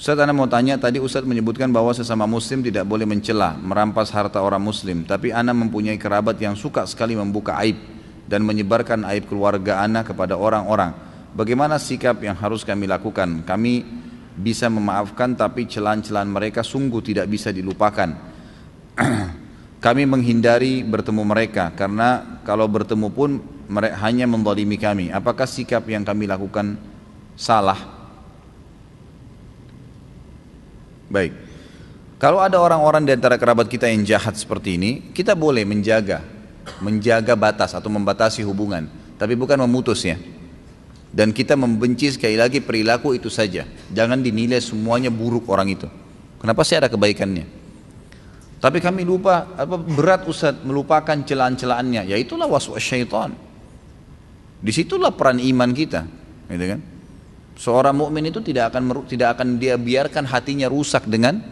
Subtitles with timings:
[0.00, 4.40] Ustaz Anda mau tanya, tadi Ustaz menyebutkan bahwa sesama muslim tidak boleh mencela, merampas harta
[4.40, 5.04] orang muslim.
[5.04, 7.76] Tapi Anda mempunyai kerabat yang suka sekali membuka aib
[8.24, 10.96] dan menyebarkan aib keluarga Anda kepada orang-orang.
[11.36, 13.44] Bagaimana sikap yang harus kami lakukan?
[13.44, 13.84] Kami
[14.40, 18.08] bisa memaafkan tapi celan-celan mereka sungguh tidak bisa dilupakan.
[19.84, 23.36] kami menghindari bertemu mereka karena kalau bertemu pun
[23.68, 25.12] mereka hanya mendolimi kami.
[25.12, 26.80] Apakah sikap yang kami lakukan
[27.36, 27.99] salah?
[31.10, 31.34] Baik.
[32.22, 36.22] Kalau ada orang-orang di antara kerabat kita yang jahat seperti ini, kita boleh menjaga,
[36.78, 38.86] menjaga batas atau membatasi hubungan,
[39.18, 40.20] tapi bukan memutusnya.
[41.10, 43.66] Dan kita membenci sekali lagi perilaku itu saja.
[43.90, 45.90] Jangan dinilai semuanya buruk orang itu.
[46.38, 47.58] Kenapa sih ada kebaikannya?
[48.60, 53.32] Tapi kami lupa, apa berat Ustaz melupakan celaan-celaannya, yaitulah waswas syaitan.
[54.60, 56.04] Di situlah peran iman kita,
[56.52, 56.80] gitu kan?
[57.60, 61.44] Seorang mukmin itu tidak akan tidak akan dia biarkan hatinya rusak dengan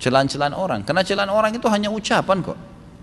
[0.00, 0.80] celan-celan orang.
[0.80, 2.56] Karena celan orang itu hanya ucapan kok.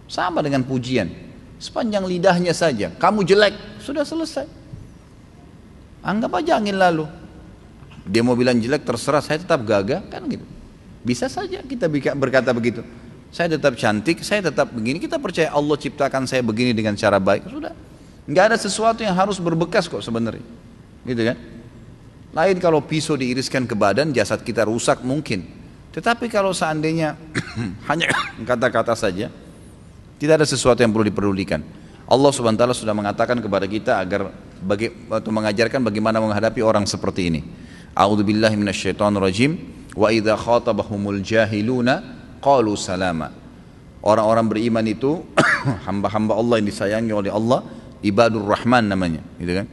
[0.10, 1.14] Sama dengan pujian.
[1.62, 2.90] Sepanjang lidahnya saja.
[2.98, 3.54] Kamu jelek,
[3.86, 4.50] sudah selesai.
[6.02, 7.06] Anggap aja angin lalu.
[8.10, 10.44] Dia mau bilang jelek terserah, saya tetap gagah kan gitu.
[11.06, 11.86] Bisa saja kita
[12.18, 12.82] berkata begitu.
[13.30, 14.98] Saya tetap cantik, saya tetap begini.
[14.98, 17.46] Kita percaya Allah ciptakan saya begini dengan cara baik.
[17.46, 17.78] Sudah.
[18.26, 20.44] Nggak ada sesuatu yang harus berbekas kok sebenarnya.
[21.06, 21.53] Gitu kan?
[22.34, 25.46] Lain kalau pisau diiriskan ke badan, jasad kita rusak mungkin.
[25.94, 27.14] Tetapi kalau seandainya
[27.90, 28.10] hanya
[28.50, 29.30] kata-kata saja,
[30.18, 31.62] tidak ada sesuatu yang perlu diperdulikan.
[32.10, 34.34] Allah subhanahu wa ta'ala sudah mengatakan kepada kita agar
[34.66, 37.42] bagi, atau mengajarkan bagaimana menghadapi orang seperti ini.
[37.94, 39.52] A'udzu billahi minasyaitonir rajim
[39.94, 42.02] wa idza khatabahumul jahiluna
[42.42, 43.30] qalu salama.
[44.02, 45.22] Orang-orang beriman itu
[45.88, 47.62] hamba-hamba Allah yang disayangi oleh Allah,
[48.02, 49.68] ibadur rahman namanya, gitu kan?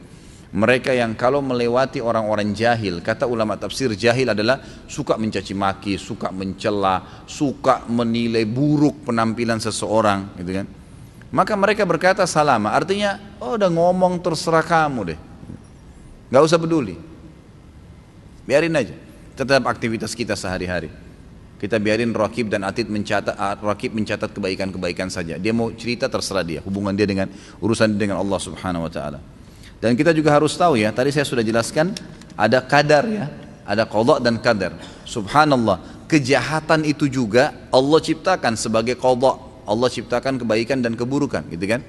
[0.51, 6.27] Mereka yang kalau melewati orang-orang jahil, kata ulama tafsir jahil adalah suka mencaci maki, suka
[6.27, 10.67] mencela, suka menilai buruk penampilan seseorang, gitu kan.
[11.31, 15.19] Maka mereka berkata salama, artinya oh udah ngomong terserah kamu deh.
[16.27, 16.99] Gak usah peduli.
[18.43, 18.95] Biarin aja.
[19.39, 20.91] Tetap aktivitas kita sehari-hari.
[21.63, 25.39] Kita biarin Rakib dan Atid mencatat ah, Rakib mencatat kebaikan-kebaikan saja.
[25.39, 27.31] Dia mau cerita terserah dia, hubungan dia dengan
[27.63, 29.19] urusan dia dengan Allah Subhanahu wa taala.
[29.81, 31.97] Dan kita juga harus tahu ya, tadi saya sudah jelaskan
[32.37, 33.25] ada kadar ya,
[33.65, 34.77] ada kodok dan kadar.
[35.09, 39.65] Subhanallah, kejahatan itu juga Allah ciptakan sebagai kodok.
[39.65, 41.81] Allah ciptakan kebaikan dan keburukan, gitu kan?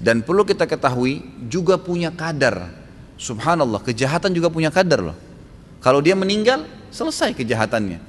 [0.00, 2.72] Dan perlu kita ketahui juga punya kadar.
[3.20, 5.18] Subhanallah, kejahatan juga punya kadar loh.
[5.84, 8.00] Kalau dia meninggal, selesai kejahatannya.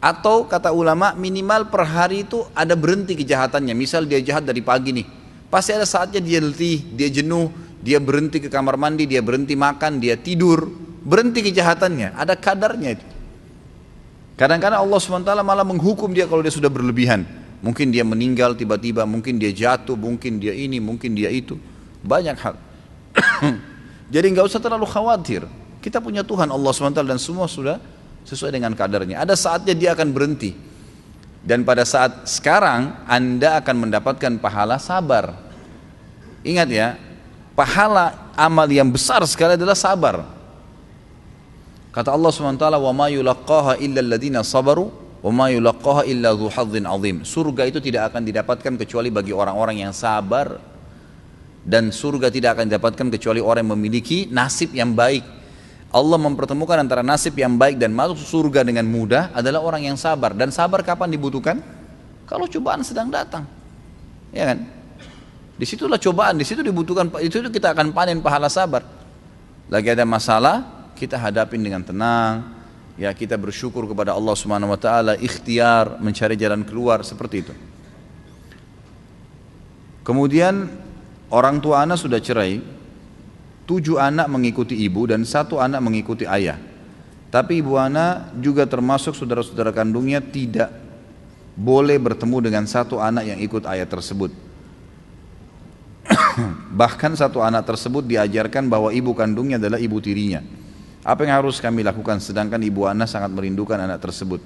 [0.00, 3.72] Atau kata ulama minimal per hari itu ada berhenti kejahatannya.
[3.72, 5.06] Misal dia jahat dari pagi nih,
[5.48, 7.48] pasti ada saatnya dia letih, dia jenuh,
[7.84, 10.64] dia berhenti ke kamar mandi, dia berhenti makan, dia tidur,
[11.04, 13.06] berhenti kejahatannya, ada kadarnya itu.
[14.40, 17.22] Kadang-kadang Allah SWT malah menghukum dia kalau dia sudah berlebihan.
[17.60, 21.60] Mungkin dia meninggal tiba-tiba, mungkin dia jatuh, mungkin dia ini, mungkin dia itu.
[22.02, 22.56] Banyak hal.
[24.14, 25.44] Jadi nggak usah terlalu khawatir.
[25.84, 27.76] Kita punya Tuhan Allah SWT dan semua sudah
[28.24, 29.20] sesuai dengan kadarnya.
[29.20, 30.56] Ada saatnya dia akan berhenti.
[31.44, 35.36] Dan pada saat sekarang Anda akan mendapatkan pahala sabar.
[36.40, 36.96] Ingat ya,
[37.54, 40.26] pahala amal yang besar sekali adalah sabar.
[41.94, 44.90] Kata Allah SWT, "Wa ma yulaqqaha illa alladziina sabaru
[45.22, 50.58] wa ma yulaqqaha illa azim." Surga itu tidak akan didapatkan kecuali bagi orang-orang yang sabar
[51.64, 55.24] dan surga tidak akan didapatkan kecuali orang yang memiliki nasib yang baik.
[55.94, 60.34] Allah mempertemukan antara nasib yang baik dan masuk surga dengan mudah adalah orang yang sabar
[60.34, 61.62] dan sabar kapan dibutuhkan?
[62.26, 63.46] Kalau cobaan sedang datang.
[64.34, 64.66] Ya kan?
[65.54, 68.82] Di situlah cobaan, di situ dibutuhkan, itu kita akan panen pahala sabar.
[69.70, 72.42] Lagi ada masalah, kita hadapin dengan tenang,
[72.98, 77.54] ya kita bersyukur kepada Allah Subhanahu wa taala, ikhtiar mencari jalan keluar seperti itu.
[80.04, 80.68] Kemudian
[81.30, 82.60] orang tua anak sudah cerai,
[83.64, 86.60] tujuh anak mengikuti ibu dan satu anak mengikuti ayah.
[87.32, 90.70] Tapi ibu anak juga termasuk saudara-saudara kandungnya tidak
[91.58, 94.43] boleh bertemu dengan satu anak yang ikut ayah tersebut.
[96.80, 100.42] Bahkan satu anak tersebut diajarkan bahwa ibu kandungnya adalah ibu tirinya.
[101.04, 104.40] Apa yang harus kami lakukan sedangkan ibu anak sangat merindukan anak tersebut?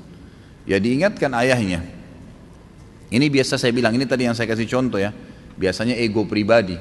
[0.66, 1.86] Ya diingatkan ayahnya.
[3.08, 5.14] Ini biasa saya bilang, ini tadi yang saya kasih contoh ya.
[5.56, 6.76] Biasanya ego pribadi.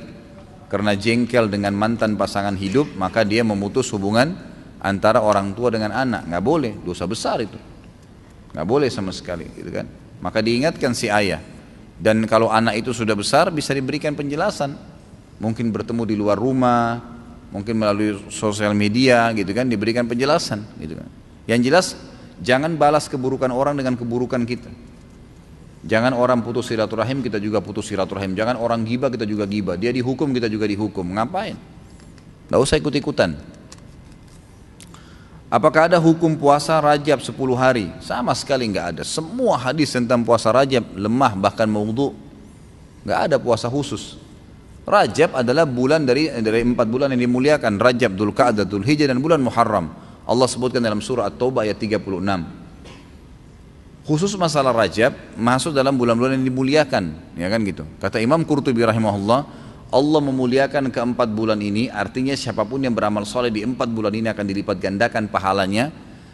[0.68, 4.36] Karena jengkel dengan mantan pasangan hidup, maka dia memutus hubungan
[4.84, 6.28] antara orang tua dengan anak.
[6.28, 7.56] Nggak boleh, dosa besar itu.
[8.52, 9.88] Nggak boleh sama sekali, gitu kan.
[10.20, 11.40] Maka diingatkan si ayah.
[11.98, 14.78] Dan kalau anak itu sudah besar bisa diberikan penjelasan
[15.42, 17.02] mungkin bertemu di luar rumah,
[17.50, 21.10] mungkin melalui sosial media gitu kan diberikan penjelasan gitu kan.
[21.50, 21.88] Yang jelas
[22.38, 24.70] Jangan balas keburukan orang dengan keburukan kita.
[25.88, 28.38] Jangan orang putus silaturahim kita juga putus silaturahim.
[28.38, 29.74] Jangan orang gibah kita juga gibah.
[29.80, 31.06] Dia dihukum kita juga dihukum.
[31.18, 31.58] Ngapain?
[31.58, 33.57] Tidak usah ikut-ikutan.
[35.48, 37.88] Apakah ada hukum puasa rajab 10 hari?
[38.04, 39.04] Sama sekali nggak ada.
[39.08, 42.12] Semua hadis tentang puasa rajab lemah bahkan maudhu.
[43.08, 44.20] Nggak ada puasa khusus.
[44.84, 47.80] Rajab adalah bulan dari dari empat bulan yang dimuliakan.
[47.80, 49.88] Rajab, Dhul Qa'dah, Dhul dan bulan Muharram.
[50.28, 52.04] Allah sebutkan dalam surah At-Taubah ayat 36.
[54.04, 57.84] Khusus masalah Rajab masuk dalam bulan-bulan yang dimuliakan, ya kan gitu.
[58.00, 59.44] Kata Imam Qurtubi rahimahullah,
[59.88, 64.28] Allah memuliakan keempat bulan ini artinya siapa pun yang beramal soleh di empat bulan ini
[64.28, 65.88] akan dilipat gandakan pahalanya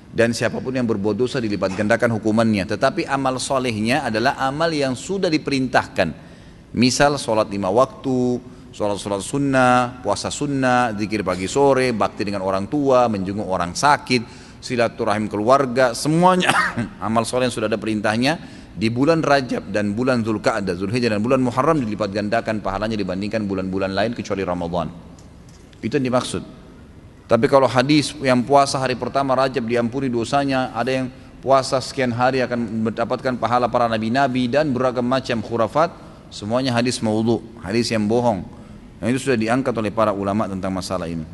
[0.10, 2.66] dan siapa pun yang berbuat dosa dilipat gandakan hukumannya.
[2.66, 6.34] Tetapi amal solehnya adalah amal yang sudah diperintahkan.
[6.74, 8.42] Misal sholat lima waktu
[8.74, 14.26] sholat-sholat sunnah, puasa sunnah, zikir pagi sore, bakti dengan orang tua, menjenguk orang sakit,
[14.58, 16.50] silaturahim keluarga, semuanya
[17.06, 21.38] amal soleh yang sudah ada perintahnya di bulan Rajab dan bulan Zulkaadah, Zulhijjah dan bulan
[21.46, 24.90] Muharram dilipat gandakan pahalanya dibandingkan bulan-bulan lain kecuali Ramadan.
[25.78, 26.42] Itu yang dimaksud.
[27.30, 31.08] Tapi kalau hadis yang puasa hari pertama Rajab diampuni dosanya, ada yang
[31.40, 35.94] puasa sekian hari akan mendapatkan pahala para nabi-nabi dan beragam macam khurafat,
[36.34, 38.42] semuanya hadis maudhu, hadis yang bohong.
[39.04, 41.28] Yang itu sudah diangkat oleh para ulama tentang masalah ini.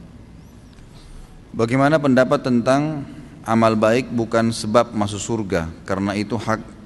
[1.56, 3.06] Bagaimana pendapat tentang
[3.48, 6.79] amal baik bukan sebab masuk surga karena itu hak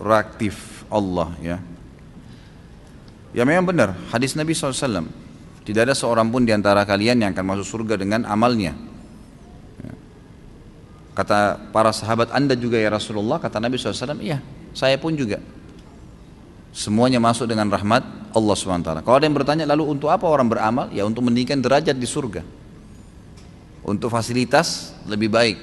[0.00, 1.58] proaktif Allah ya.
[3.30, 5.06] Ya memang benar, hadis Nabi SAW.
[5.62, 8.74] Tidak ada seorang pun di antara kalian yang akan masuk surga dengan amalnya.
[9.78, 9.94] Ya.
[11.14, 14.42] Kata para sahabat anda juga ya Rasulullah, kata Nabi SAW, iya
[14.74, 15.38] saya pun juga.
[16.70, 19.02] Semuanya masuk dengan rahmat Allah SWT.
[19.02, 20.86] Kalau ada yang bertanya lalu untuk apa orang beramal?
[20.94, 22.46] Ya untuk meninggikan derajat di surga.
[23.82, 25.58] Untuk fasilitas lebih baik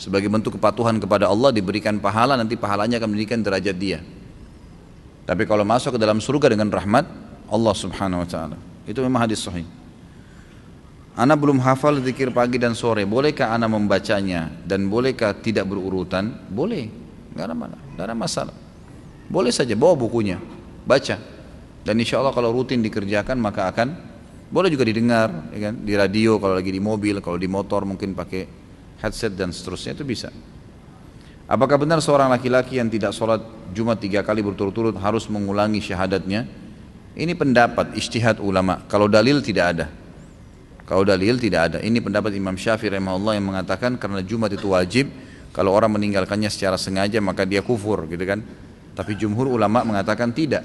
[0.00, 4.00] sebagai bentuk kepatuhan kepada Allah diberikan pahala nanti pahalanya akan menjadikan derajat dia.
[5.28, 7.04] Tapi kalau masuk ke dalam surga dengan rahmat
[7.52, 8.56] Allah subhanahu wa ta'ala.
[8.88, 9.68] Itu memang hadis sahih.
[11.12, 14.48] Ana belum hafal zikir pagi dan sore bolehkah Ana membacanya?
[14.64, 16.32] Dan bolehkah tidak berurutan?
[16.48, 16.88] Boleh.
[17.36, 18.56] Nggak ada, mana, nggak ada masalah.
[19.28, 20.40] Boleh saja bawa bukunya.
[20.88, 21.20] Baca.
[21.84, 23.88] Dan insya Allah kalau rutin dikerjakan maka akan
[24.50, 25.74] boleh juga didengar ya kan?
[25.86, 28.59] di radio kalau lagi di mobil kalau di motor mungkin pakai
[29.00, 30.28] headset dan seterusnya itu bisa.
[31.50, 33.42] Apakah benar seorang laki-laki yang tidak sholat
[33.74, 36.46] Jumat tiga kali berturut-turut harus mengulangi syahadatnya?
[37.18, 38.86] Ini pendapat istihad ulama.
[38.86, 39.86] Kalau dalil tidak ada.
[40.86, 41.78] Kalau dalil tidak ada.
[41.82, 45.10] Ini pendapat Imam Syafi'i rahimahullah yang mengatakan karena Jumat itu wajib.
[45.50, 48.46] Kalau orang meninggalkannya secara sengaja maka dia kufur gitu kan.
[48.94, 50.62] Tapi jumhur ulama mengatakan tidak.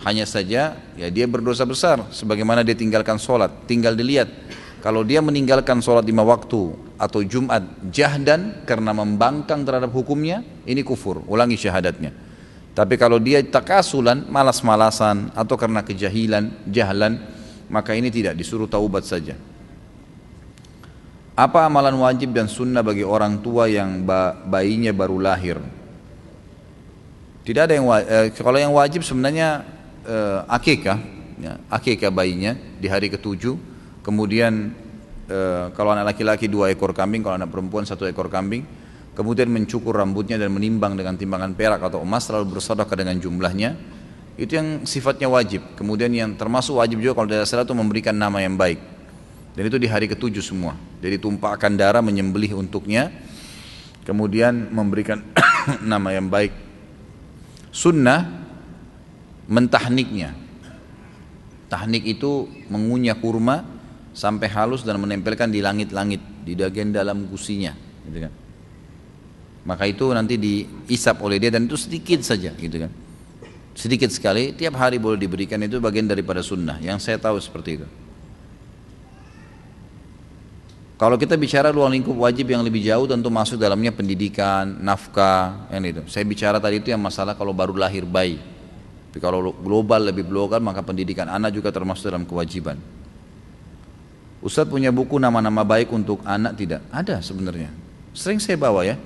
[0.00, 3.52] Hanya saja ya dia berdosa besar sebagaimana dia tinggalkan sholat.
[3.68, 4.32] Tinggal dilihat
[4.80, 7.60] kalau dia meninggalkan sholat lima waktu atau Jumat
[7.92, 12.12] jahdan karena membangkang terhadap hukumnya, ini kufur, ulangi syahadatnya.
[12.72, 17.20] Tapi kalau dia takasulan, malas-malasan atau karena kejahilan, jahlan,
[17.68, 19.36] maka ini tidak disuruh taubat saja.
[21.36, 24.04] Apa amalan wajib dan sunnah bagi orang tua yang
[24.48, 25.56] bayinya baru lahir?
[27.44, 29.64] Tidak ada yang wajib, eh, kalau yang wajib sebenarnya
[30.04, 31.00] eh, akikah,
[31.40, 33.69] ya, akikah bayinya di hari ketujuh
[34.00, 34.74] kemudian
[35.30, 35.38] e,
[35.72, 38.66] kalau anak laki-laki dua ekor kambing, kalau anak perempuan satu ekor kambing,
[39.14, 43.76] kemudian mencukur rambutnya dan menimbang dengan timbangan perak atau emas lalu bersedekah dengan jumlahnya,
[44.40, 45.60] itu yang sifatnya wajib.
[45.76, 48.80] Kemudian yang termasuk wajib juga kalau tidak salah itu memberikan nama yang baik.
[49.52, 50.78] Dan itu di hari ketujuh semua.
[51.02, 53.12] Jadi tumpahkan darah menyembelih untuknya,
[54.08, 55.20] kemudian memberikan
[55.90, 56.54] nama yang baik.
[57.68, 58.26] Sunnah
[59.50, 60.32] mentahniknya.
[61.70, 63.62] Tahnik itu mengunyah kurma
[64.10, 67.74] sampai halus dan menempelkan di langit-langit di bagian dalam gusinya
[68.06, 68.32] gitu kan
[69.66, 72.90] maka itu nanti diisap oleh dia dan itu sedikit saja gitu kan
[73.76, 77.86] sedikit sekali tiap hari boleh diberikan itu bagian daripada sunnah yang saya tahu seperti itu
[81.00, 85.80] kalau kita bicara ruang lingkup wajib yang lebih jauh tentu masuk dalamnya pendidikan, nafkah, yang
[85.88, 86.04] itu.
[86.12, 88.36] Saya bicara tadi itu yang masalah kalau baru lahir bayi.
[89.08, 92.76] Tapi kalau global lebih global maka pendidikan anak juga termasuk dalam kewajiban.
[94.40, 96.80] Ustaz punya buku nama-nama baik untuk anak tidak?
[96.88, 97.68] Ada sebenarnya.
[98.16, 98.96] Sering saya bawa ya.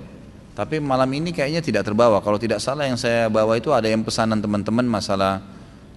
[0.55, 2.23] Tapi malam ini kayaknya tidak terbawa.
[2.23, 5.43] Kalau tidak salah yang saya bawa itu ada yang pesanan teman-teman masalah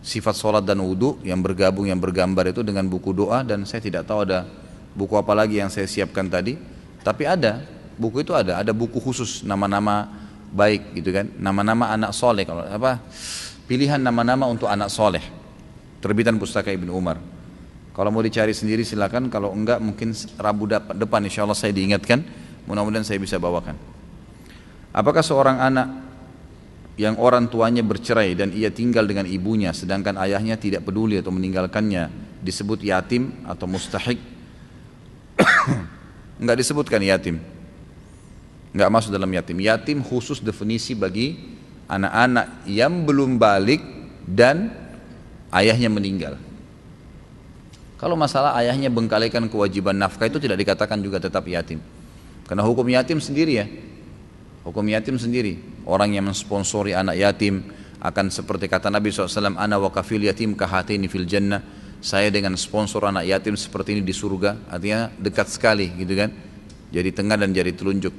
[0.01, 4.09] sifat sholat dan wudhu yang bergabung yang bergambar itu dengan buku doa dan saya tidak
[4.09, 4.49] tahu ada
[4.97, 6.57] buku apa lagi yang saya siapkan tadi.
[7.05, 7.61] Tapi ada
[7.93, 8.57] buku itu ada.
[8.57, 10.09] Ada buku khusus nama-nama
[10.49, 11.29] baik gitu kan.
[11.37, 13.05] Nama-nama anak soleh kalau apa
[13.69, 15.21] pilihan nama-nama untuk anak soleh.
[16.01, 17.36] Terbitan pustaka Ibnu Umar.
[17.97, 22.21] Kalau mau dicari sendiri silakan, kalau enggak mungkin Rabu depan insya Allah saya diingatkan,
[22.69, 23.73] mudah-mudahan saya bisa bawakan.
[24.93, 25.87] Apakah seorang anak
[26.93, 32.13] yang orang tuanya bercerai dan ia tinggal dengan ibunya sedangkan ayahnya tidak peduli atau meninggalkannya
[32.45, 34.21] disebut yatim atau mustahik?
[36.41, 37.41] enggak disebutkan yatim.
[38.77, 39.57] Enggak masuk dalam yatim.
[39.57, 41.33] Yatim khusus definisi bagi
[41.89, 43.81] anak-anak yang belum balik
[44.29, 44.69] dan
[45.49, 46.37] ayahnya meninggal.
[47.97, 51.81] Kalau masalah ayahnya bengkalikan kewajiban nafkah itu tidak dikatakan juga tetap yatim.
[52.45, 53.65] Karena hukum yatim sendiri ya.
[54.61, 55.57] Hukum yatim sendiri.
[55.81, 57.65] Orang yang mensponsori anak yatim
[57.97, 61.65] akan seperti kata Nabi SAW, Ana wa kafil yatim kahatini fil jannah.
[61.97, 64.69] Saya dengan sponsor anak yatim seperti ini di surga.
[64.69, 66.29] Artinya dekat sekali gitu kan.
[66.93, 68.13] Jadi tengah dan jadi telunjuk.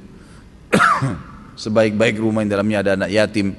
[1.63, 3.55] Sebaik-baik rumah yang dalamnya ada anak yatim.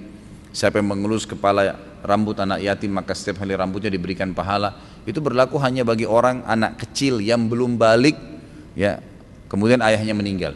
[0.53, 4.77] Siapa yang mengelus kepala rambut anak yatim maka setiap hari rambutnya diberikan pahala.
[5.09, 8.17] Itu berlaku hanya bagi orang anak kecil yang belum balik
[8.77, 9.01] ya.
[9.51, 10.55] Kemudian ayahnya meninggal.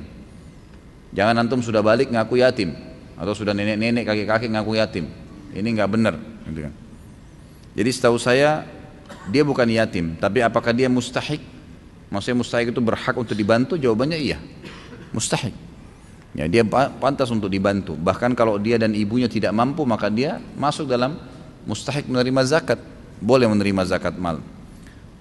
[1.14, 2.74] Jangan antum sudah balik ngaku yatim
[3.14, 5.06] atau sudah nenek-nenek kakek-kakek ngaku yatim.
[5.54, 6.74] Ini nggak benar gitu kan.
[7.72, 8.68] jadi setahu saya
[9.32, 11.40] dia bukan yatim tapi apakah dia mustahik?
[12.12, 13.74] Maksudnya mustahik itu berhak untuk dibantu?
[13.74, 14.38] Jawabannya iya.
[15.10, 15.54] Mustahik.
[16.34, 16.66] Ya, dia
[16.98, 17.94] pantas untuk dibantu.
[17.94, 21.14] Bahkan kalau dia dan ibunya tidak mampu, maka dia masuk dalam
[21.64, 22.80] mustahik menerima zakat.
[23.20, 24.40] Boleh menerima zakat mal.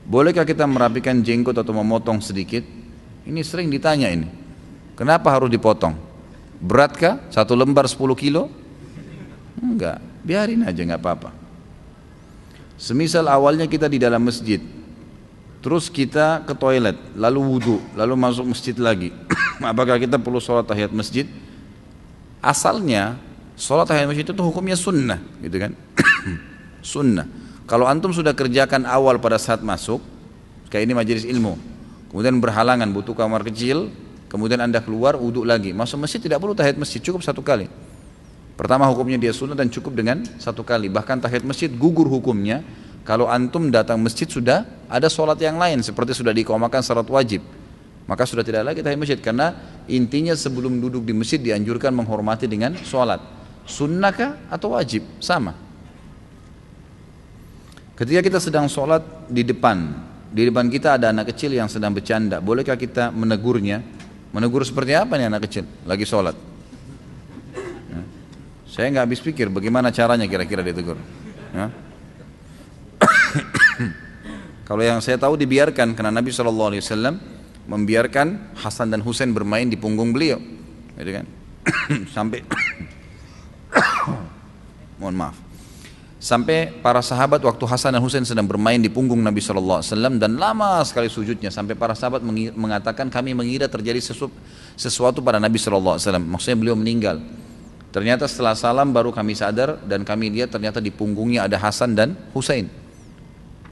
[0.03, 2.63] Bolehkah kita merapikan jenggot atau memotong sedikit?
[3.23, 4.27] Ini sering ditanya ini.
[4.99, 5.95] Kenapa harus dipotong?
[6.59, 7.23] Beratkah?
[7.31, 8.51] Satu lembar 10 kilo?
[9.63, 11.31] Enggak, biarin aja nggak apa-apa.
[12.75, 14.59] Semisal awalnya kita di dalam masjid,
[15.63, 19.15] terus kita ke toilet, lalu wudhu, lalu masuk masjid lagi.
[19.63, 21.23] Apakah kita perlu sholat tahiyat masjid?
[22.43, 23.15] Asalnya
[23.57, 25.71] sholat tahiyat masjid itu hukumnya sunnah, gitu kan?
[26.93, 27.25] sunnah.
[27.63, 30.03] Kalau antum sudah kerjakan awal pada saat masuk,
[30.67, 31.55] kayak ini majelis ilmu,
[32.11, 33.87] kemudian berhalangan butuh kamar kecil,
[34.27, 37.71] kemudian anda keluar wudhu lagi, masuk masjid tidak perlu tahiyat masjid, cukup satu kali.
[38.53, 40.85] Pertama hukumnya dia sunnah dan cukup dengan satu kali.
[40.85, 42.61] Bahkan tahiyat masjid gugur hukumnya
[43.01, 47.41] kalau antum datang masjid sudah ada sholat yang lain seperti sudah dikomakan syarat wajib.
[48.05, 49.57] Maka sudah tidak lagi tahiyat masjid karena
[49.89, 53.32] intinya sebelum duduk di masjid dianjurkan menghormati dengan sholat.
[53.63, 55.07] Sunnahkah atau wajib?
[55.23, 55.55] Sama.
[57.93, 59.93] Ketika kita sedang sholat di depan,
[60.33, 62.41] di depan kita ada anak kecil yang sedang bercanda.
[62.41, 63.85] Bolehkah kita menegurnya?
[64.33, 65.61] Menegur seperti apa nih anak kecil?
[65.85, 66.33] Lagi sholat.
[67.93, 68.01] Ya.
[68.65, 70.97] Saya nggak habis pikir bagaimana caranya kira-kira ditegur.
[71.53, 71.69] Ya.
[74.67, 77.21] Kalau yang saya tahu dibiarkan karena Nabi Shallallahu Alaihi Wasallam
[77.69, 80.41] membiarkan Hasan dan Husain bermain di punggung beliau,
[80.97, 81.25] gitu kan?
[82.15, 82.41] Sampai
[85.01, 85.37] mohon maaf.
[86.23, 90.13] Sampai para sahabat waktu Hasan dan Husain sedang bermain di punggung Nabi Shallallahu Alaihi Wasallam
[90.23, 92.23] dan lama sekali sujudnya sampai para sahabat
[92.55, 94.31] mengatakan kami mengira terjadi sesuatu,
[94.79, 96.25] sesuatu pada Nabi Shallallahu Alaihi Wasallam.
[96.31, 97.19] Maksudnya beliau meninggal.
[97.91, 102.15] Ternyata setelah salam baru kami sadar dan kami lihat ternyata di punggungnya ada Hasan dan
[102.31, 102.71] Husain.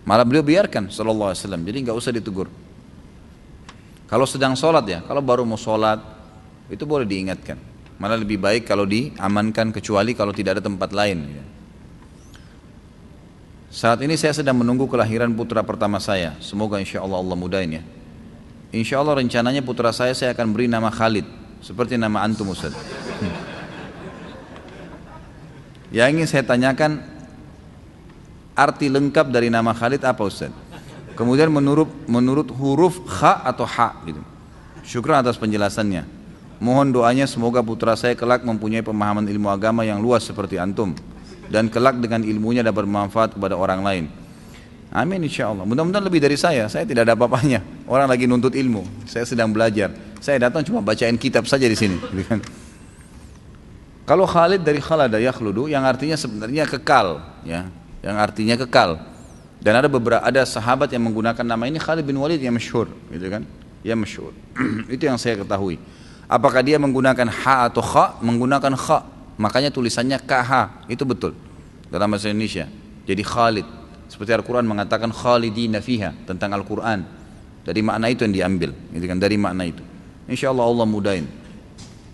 [0.01, 1.61] Malah beliau biarkan sallallahu alaihi wasallam.
[1.65, 2.47] Jadi nggak usah ditegur.
[4.09, 6.01] Kalau sedang sholat ya, kalau baru mau sholat
[6.67, 7.70] itu boleh diingatkan.
[8.01, 11.37] Malah lebih baik kalau diamankan kecuali kalau tidak ada tempat lain.
[11.37, 11.45] Ya.
[13.69, 16.33] Saat ini saya sedang menunggu kelahiran putra pertama saya.
[16.41, 17.83] Semoga insya Allah Allah mudahin ya.
[18.73, 21.29] Insya Allah rencananya putra saya saya akan beri nama Khalid.
[21.61, 22.73] Seperti nama Antum Ustaz.
[25.93, 27.05] Yang ingin saya tanyakan
[28.57, 30.49] arti lengkap dari nama Khalid apa Ustaz?
[31.13, 34.25] Kemudian menurut menurut huruf kha atau ha gitu.
[34.81, 36.20] Syukur atas penjelasannya.
[36.61, 40.93] Mohon doanya semoga putra saya kelak mempunyai pemahaman ilmu agama yang luas seperti antum
[41.49, 44.05] dan kelak dengan ilmunya dapat bermanfaat kepada orang lain.
[44.93, 45.65] Amin insya Allah.
[45.65, 46.69] Mudah-mudahan lebih dari saya.
[46.69, 47.63] Saya tidak ada apa-apanya.
[47.89, 48.83] Orang lagi nuntut ilmu.
[49.09, 49.89] Saya sedang belajar.
[50.21, 51.97] Saya datang cuma bacain kitab saja di sini.
[51.97, 52.39] Gitu kan.
[54.05, 57.71] Kalau Khalid dari Khalada yakhludu yang artinya sebenarnya kekal, ya
[58.03, 58.99] yang artinya kekal.
[59.61, 63.27] Dan ada beberapa ada sahabat yang menggunakan nama ini Khalid bin Walid yang masyhur, gitu
[63.31, 63.47] kan?
[63.87, 64.33] Yang masyhur.
[64.93, 65.79] itu yang saya ketahui.
[66.31, 68.23] Apakah dia menggunakan ha atau kha?
[68.23, 69.03] Menggunakan kha.
[69.35, 70.87] Makanya tulisannya kh.
[70.87, 71.35] Itu betul.
[71.91, 72.71] Dalam bahasa Indonesia.
[73.03, 73.67] Jadi Khalid.
[74.07, 77.03] Seperti Al-Quran mengatakan khalidina fiha tentang Al-Quran.
[77.67, 79.19] Dari makna itu yang diambil, gitu kan?
[79.19, 79.83] Dari makna itu.
[80.31, 81.27] Insya Allah Allah mudahin.